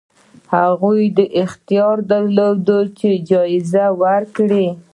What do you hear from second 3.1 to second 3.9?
اجازه